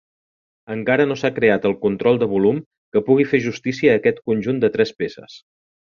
[0.75, 2.63] Encara no s'ha creat el control de volum
[2.97, 5.37] que pugui fer justícia a aquest conjunt de tres peces!